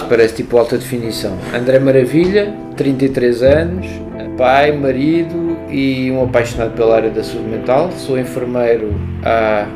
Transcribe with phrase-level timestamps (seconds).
[0.00, 1.36] Isto parece tipo alta definição.
[1.54, 3.86] André Maravilha, 33 anos,
[4.38, 7.90] pai, marido e um apaixonado pela área da saúde mental.
[7.98, 9.66] Sou enfermeiro há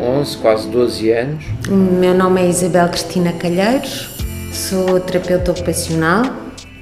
[0.00, 1.44] 11, quase 12 anos.
[1.68, 4.08] Meu nome é Isabel Cristina Calheiros,
[4.54, 6.22] sou terapeuta ocupacional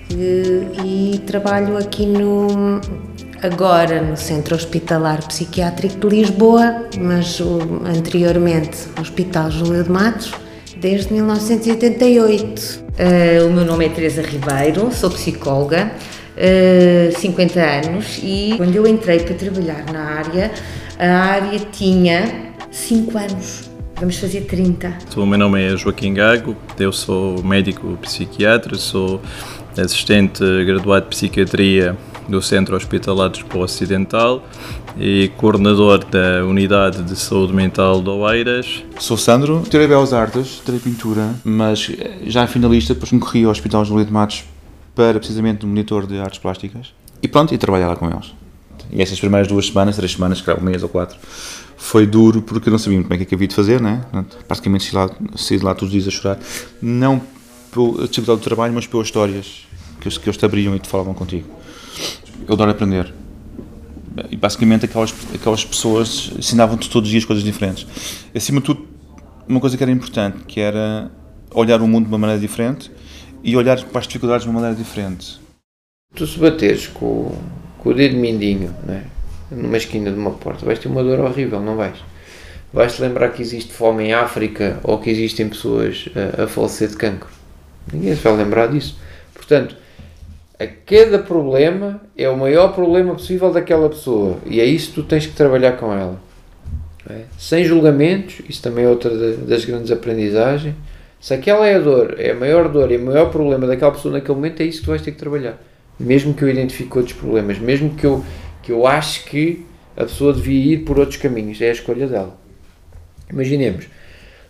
[0.09, 2.81] e, e trabalho aqui no
[3.43, 7.41] agora no Centro Hospitalar Psiquiátrico de Lisboa, mas
[7.85, 10.33] anteriormente no Hospital Júlio de Matos,
[10.77, 12.82] desde 1988.
[12.93, 15.93] Uh, eh, o meu nome é Teresa Ribeiro, sou psicóloga,
[16.37, 20.51] uh, 50 anos, e quando eu entrei para trabalhar na área,
[20.99, 23.72] a área tinha 5 anos.
[24.03, 24.99] Vamos fazer 30.
[25.17, 29.23] O meu nome é Joaquim Gago, eu sou médico psiquiatra, sou
[29.79, 31.97] assistente graduado de psiquiatria
[32.29, 34.45] do Centro Hospitalar de Lisboa Ocidental
[34.99, 38.83] e coordenador da Unidade de Saúde Mental de Oeiras.
[38.99, 41.89] Sou Sandro, tirei Belas Artes, tirei pintura, mas
[42.27, 44.43] já finalista, depois concorri ao Hospital Júlio de Matos
[44.97, 46.93] para precisamente um monitor de artes plásticas
[47.23, 48.35] e pronto, e trabalhar lá com eles.
[48.93, 51.19] E essas primeiras duas semanas, três semanas, claro, um mês ou quatro,
[51.77, 54.05] foi duro porque eu não sabia como é que havia de fazer, né?
[54.47, 56.39] Praticamente saí lá, saí lá todos os dias a chorar.
[56.81, 57.21] Não
[57.73, 59.67] pela dificuldade do trabalho, mas pelas histórias
[59.99, 61.49] que eles, que eles te abriam e te falavam contigo.
[62.47, 63.13] Eu adoro aprender.
[64.31, 67.87] E basicamente aquelas, aquelas pessoas ensinavam-te todos os dias coisas diferentes.
[68.35, 68.87] Acima de tudo,
[69.49, 71.11] uma coisa que era importante, que era
[71.51, 72.91] olhar o mundo de uma maneira diferente
[73.43, 75.41] e olhar para as dificuldades de uma maneira diferente.
[76.15, 77.35] Tu se bateres com,
[77.83, 79.03] com o dedo mindinho né,
[79.51, 81.99] numa esquina de uma porta, vais ter uma dor horrível, não vais?
[82.73, 86.09] Vais-te lembrar que existe fome em África ou que existem pessoas
[86.39, 87.29] a, a falecer de cancro.
[87.93, 88.97] Ninguém se vai lembrar disso.
[89.35, 89.77] Portanto,
[90.59, 95.03] a cada problema é o maior problema possível daquela pessoa e é isso que tu
[95.03, 96.19] tens que trabalhar com ela.
[97.11, 97.23] É?
[97.37, 100.77] Sem julgamentos, isso também é outra das grandes aprendizagens.
[101.21, 104.15] Se aquela é a dor, é a maior dor e o maior problema daquela pessoa
[104.15, 105.59] naquele momento, é isso que tu vais ter que trabalhar.
[106.03, 108.25] Mesmo que eu identifique outros problemas, mesmo que eu,
[108.63, 109.65] que eu ache que
[109.97, 112.37] a pessoa devia ir por outros caminhos, é a escolha dela.
[113.31, 113.87] Imaginemos,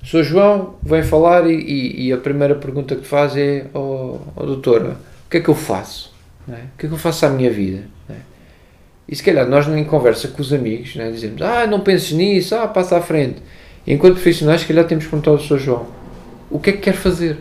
[0.02, 0.24] o Sr.
[0.24, 4.96] João vem falar e, e, e, a primeira pergunta que faz é: oh, oh doutora,
[5.32, 6.12] que é que eu faço?
[6.46, 6.52] É?
[6.52, 7.84] O que é que eu faço à minha vida?
[8.10, 8.16] É?
[9.08, 11.10] E se calhar nós, em conversa com os amigos, é?
[11.10, 13.42] dizemos: Ah, não penses nisso, ah, passa à frente.
[13.86, 15.58] E enquanto profissionais, se calhar temos que perguntar ao Sr.
[15.58, 15.86] João:
[16.50, 17.38] O que é que quer fazer?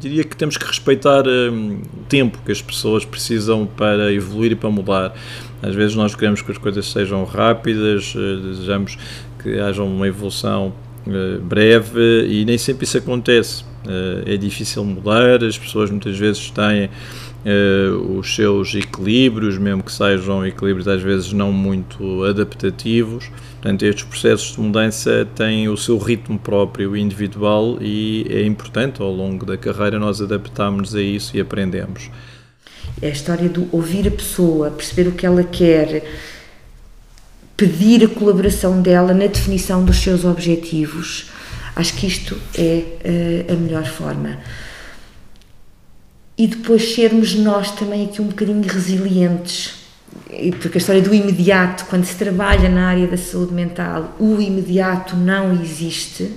[0.00, 4.54] Diria que temos que respeitar hum, o tempo que as pessoas precisam para evoluir e
[4.54, 5.14] para mudar.
[5.62, 8.98] Às vezes nós queremos que as coisas sejam rápidas, uh, desejamos
[9.42, 10.72] que haja uma evolução
[11.06, 16.50] uh, breve e nem sempre isso acontece eh, é difícil mudar, as pessoas muitas vezes
[16.50, 16.88] têm
[17.44, 23.30] uh, os seus equilíbrios, mesmo que sejam equilíbrios às vezes não muito adaptativos.
[23.60, 29.10] Portanto, estes processos de mudança têm o seu ritmo próprio individual e é importante ao
[29.10, 32.10] longo da carreira nós adaptarmos a isso e aprendemos.
[33.00, 36.04] É a história do ouvir a pessoa, perceber o que ela quer,
[37.56, 41.32] pedir a colaboração dela na definição dos seus objetivos
[41.76, 44.38] Acho que isto é uh, a melhor forma.
[46.36, 49.74] E depois sermos nós também aqui um bocadinho resilientes,
[50.60, 55.14] porque a história do imediato, quando se trabalha na área da saúde mental, o imediato
[55.14, 56.32] não existe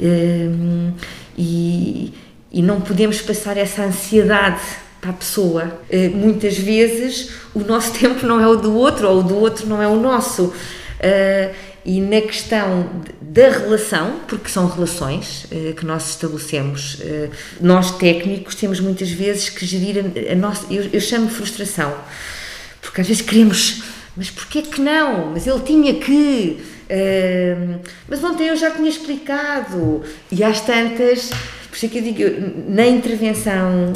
[0.00, 0.92] um,
[1.38, 2.12] e,
[2.50, 4.60] e não podemos passar essa ansiedade
[5.00, 5.80] para a pessoa.
[5.90, 9.66] Uh, muitas vezes o nosso tempo não é o do outro, ou o do outro
[9.66, 10.52] não é o nosso.
[11.84, 12.88] E na questão
[13.20, 19.48] da relação, porque são relações uh, que nós estabelecemos, uh, nós técnicos temos muitas vezes
[19.48, 21.92] que gerir a, a nossa, eu, eu chamo frustração,
[22.80, 23.82] porque às vezes queremos,
[24.16, 25.32] mas porquê que não?
[25.32, 31.30] Mas ele tinha que, uh, mas ontem eu já tinha explicado, e às tantas,
[31.68, 33.92] por isso é que eu digo, na intervenção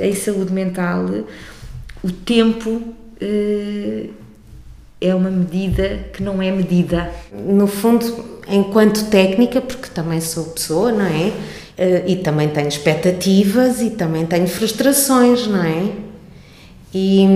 [0.00, 1.06] em saúde mental,
[2.04, 2.94] o tempo
[5.06, 7.10] é uma medida que não é medida.
[7.32, 11.32] No fundo, enquanto técnica, porque também sou pessoa, não é?
[11.78, 15.92] Eh, e também tenho expectativas e também tenho frustrações, não é?
[16.94, 17.26] E,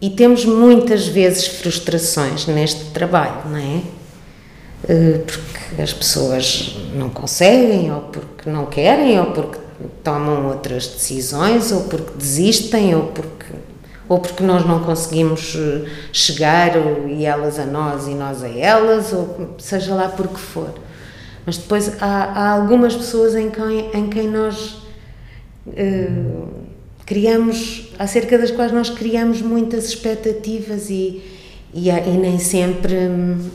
[0.00, 3.80] e temos muitas vezes frustrações neste trabalho, não é?
[4.88, 9.58] Eh, porque as pessoas não conseguem, ou porque não querem, ou porque
[10.02, 13.33] tomam outras decisões, ou porque desistem, ou porque
[14.08, 18.48] ou porque nós não conseguimos eh, chegar, ou, e elas a nós e nós a
[18.48, 20.74] elas, ou seja lá por que for.
[21.46, 24.78] Mas depois há, há algumas pessoas em quem, em quem nós
[25.66, 26.48] uh,
[27.04, 31.22] criamos, acerca das quais nós criamos muitas expectativas e,
[31.72, 33.50] e, e nem sempre uh,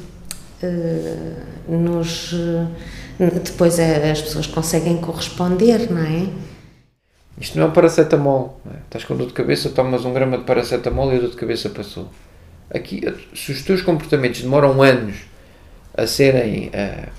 [1.67, 2.33] nos.
[2.33, 2.67] Uh,
[3.43, 6.27] depois as pessoas conseguem corresponder, não é?
[7.39, 8.59] Isto não é um paracetamol.
[8.65, 8.77] Não é?
[8.80, 11.69] Estás com dor de cabeça, tomas um grama de paracetamol e a dor de cabeça
[11.69, 12.09] passou.
[12.69, 13.01] Aqui,
[13.33, 15.15] se os teus comportamentos demoram anos
[15.95, 17.09] a serem, a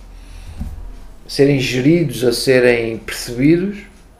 [1.26, 3.78] serem geridos, a serem percebidos,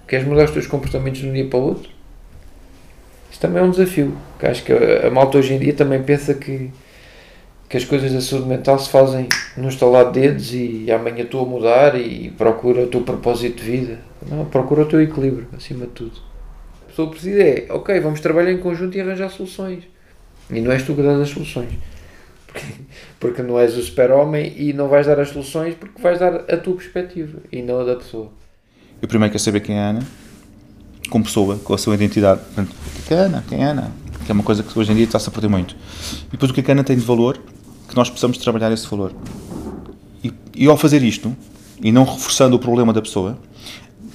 [0.08, 1.90] queres mudar os teus comportamentos de um dia para o outro?
[3.30, 4.16] Isto também é um desafio.
[4.38, 6.70] Que acho que a, a malta hoje em dia também pensa que,
[7.68, 11.44] que as coisas da saúde mental se fazem no estalar de dedos e amanhã estou
[11.44, 14.09] a mudar e procura o teu propósito de vida.
[14.28, 16.12] Não, procura o teu equilíbrio, acima de tudo.
[16.84, 19.84] A pessoa precisa é, ok, vamos trabalhar em conjunto e arranjar soluções.
[20.50, 21.70] E não és tu que dás as soluções.
[22.46, 22.66] Porque,
[23.20, 26.56] porque não és o super-homem e não vais dar as soluções porque vais dar a
[26.56, 28.30] tua perspectiva e não a da pessoa.
[29.00, 30.02] Eu primeiro quero saber quem é a Ana,
[31.08, 32.40] como pessoa, com a sua identidade.
[32.40, 32.74] Portanto,
[33.06, 33.44] quem é a Ana?
[33.48, 33.92] Quem é Ana?
[34.26, 35.76] Que é uma coisa que hoje em dia está-se a perder muito.
[36.28, 37.40] E depois o que é a Ana tem de valor,
[37.88, 39.12] que nós precisamos trabalhar esse valor.
[40.22, 41.34] E, e ao fazer isto,
[41.80, 43.38] e não reforçando o problema da pessoa,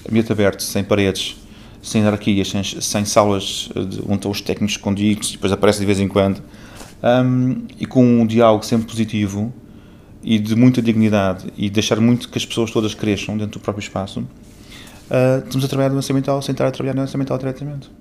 [0.09, 1.37] ambiente aberto, sem paredes,
[1.81, 5.99] sem hierarquias, sem, sem salas de, onde estão os técnicos escondidos, depois aparece de vez
[5.99, 6.41] em quando,
[7.03, 9.53] um, e com um diálogo sempre positivo
[10.23, 13.83] e de muita dignidade e deixar muito que as pessoas todas cresçam dentro do próprio
[13.83, 17.91] espaço, uh, estamos a trabalhar no lançamento sem estar a trabalhar no lançamento diretamente.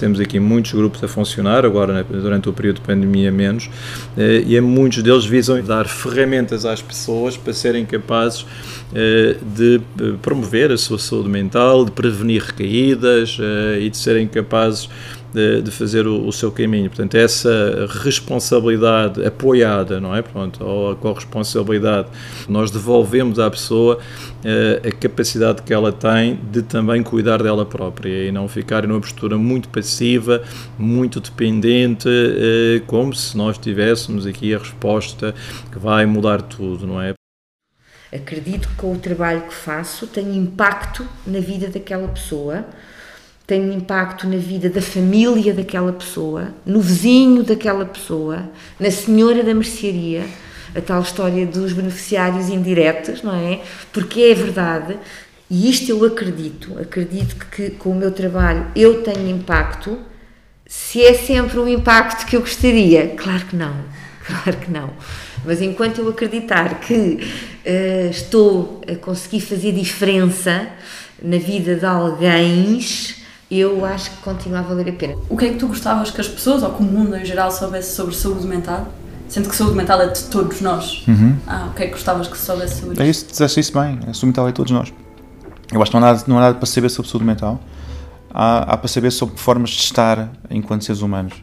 [0.00, 3.68] Temos aqui muitos grupos a funcionar, agora né, durante o período de pandemia menos,
[4.16, 8.46] eh, e muitos deles visam dar ferramentas às pessoas para serem capazes
[8.94, 13.36] eh, de eh, promover a sua saúde mental, de prevenir recaídas
[13.78, 14.88] e de serem capazes
[15.32, 16.88] de, de fazer o, o, seu caminho.
[16.88, 20.22] Portanto, essa responsabilidade apoiada, não é?
[20.22, 22.08] Pronto, ou a corresponsabilidade,
[22.48, 28.28] nós devolvemos à pessoa uh, a capacidade que ela tem de também cuidar dela própria
[28.28, 30.42] e não ficar numa postura muito passiva,
[30.78, 35.34] muito dependente, uh, como se nós tivéssemos aqui a resposta
[35.70, 37.14] que vai mudar tudo, não é?
[38.12, 42.64] Acredito que com o trabalho que faço tem impacto na vida daquela pessoa
[43.50, 48.48] tem um impacto na vida da família daquela pessoa, no vizinho daquela pessoa,
[48.78, 50.24] na senhora da mercearia,
[50.72, 53.60] a tal história dos beneficiários indiretos, não é?
[53.92, 54.96] Porque é verdade,
[55.50, 59.98] e isto eu acredito, acredito que, com o meu trabalho eu tenho impacto.
[60.64, 63.74] Se é sempre o impacto que eu gostaria, claro que não,
[64.24, 64.90] claro que não.
[65.44, 70.68] Mas enquanto eu acreditar que uh, estou a conseguir fazer diferença
[71.20, 72.78] na vida de alguém,
[73.50, 75.16] eu acho que continua a valer a pena.
[75.28, 77.50] O que é que tu gostavas que as pessoas, ou que o mundo em geral,
[77.50, 78.86] soubesse sobre saúde mental?
[79.28, 81.04] Sendo que saúde mental é de todos nós.
[81.06, 81.36] Uhum.
[81.46, 83.02] Ah, o que é que gostavas que se soubesse sobre isso?
[83.02, 83.98] É isso, disseste isso bem.
[84.08, 84.92] A saúde mental é de todos nós.
[85.72, 87.60] Eu acho que não há nada, não há nada para saber sobre saúde mental.
[88.32, 91.34] Há, há para saber sobre formas de estar enquanto seres humanos.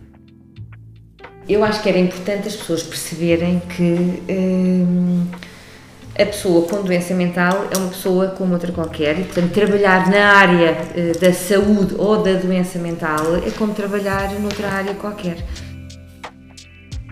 [1.48, 4.22] Eu acho que era importante as pessoas perceberem que.
[4.30, 5.26] Hum,
[6.20, 10.34] a pessoa com doença mental é uma pessoa como outra qualquer e, portanto, trabalhar na
[10.34, 15.38] área eh, da saúde ou da doença mental é como trabalhar noutra área qualquer.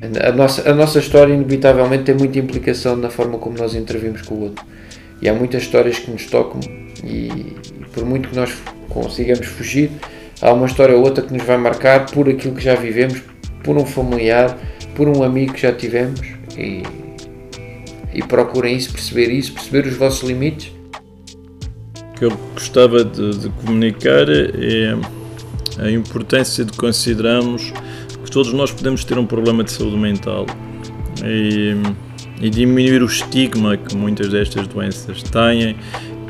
[0.02, 4.36] A nossa, a nossa história, inevitavelmente, tem muita implicação na forma como nós intervimos com
[4.36, 4.66] o outro.
[5.22, 6.60] E há muitas histórias que nos tocam,
[7.04, 8.54] e, e por muito que nós
[8.90, 9.92] consigamos fugir,
[10.42, 13.22] há uma história ou outra que nos vai marcar por aquilo que já vivemos,
[13.64, 14.58] por um familiar,
[14.96, 16.22] por um amigo que já tivemos.
[16.58, 16.84] E,
[18.16, 20.72] e procurem isso, perceber isso, perceber os vossos limites.
[22.12, 24.96] O que eu gostava de, de comunicar é
[25.78, 27.74] a importância de considerarmos
[28.24, 30.46] que todos nós podemos ter um problema de saúde mental
[31.26, 31.76] e,
[32.42, 35.76] e diminuir o estigma que muitas destas doenças têm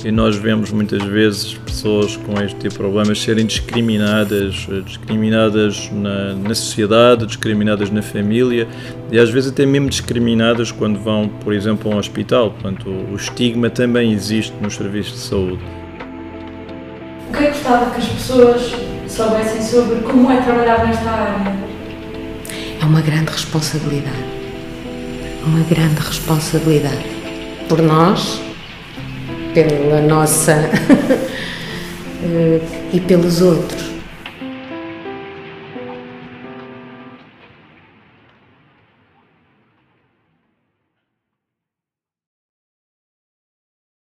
[0.06, 6.36] e nós vemos muitas vezes pessoas com este tipo de problemas serem discriminadas, discriminadas na,
[6.36, 8.68] na sociedade, discriminadas na família
[9.12, 12.52] e às vezes até mesmo discriminadas quando vão, por exemplo, a um hospital.
[12.52, 15.64] Portanto, o, estigma também existe nos serviços de saúde.
[17.28, 18.76] O que é que gostava que as pessoas
[19.08, 21.58] soubessem sobre como é trabalhar nesta área?
[22.80, 24.24] É uma grande responsabilidade.
[25.48, 27.04] Uma grande responsabilidade.
[27.68, 28.45] Por nós,
[29.56, 30.52] pela nossa
[32.22, 32.60] eh,
[32.92, 33.95] e pelos outros.